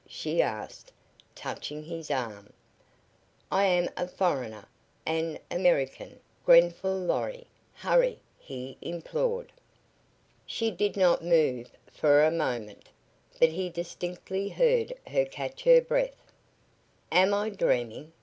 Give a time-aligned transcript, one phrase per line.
[0.07, 0.91] she asked,
[1.35, 2.51] touching his arm.
[3.51, 4.65] "I am a foreigner
[5.05, 7.45] an American Grenfall Lorry!
[7.75, 9.51] Hurry!" he implored.
[10.47, 12.89] She did not move for a moment,
[13.39, 16.31] but he distinctly heard her catch her breath.
[17.11, 18.11] "Am I dreaming?"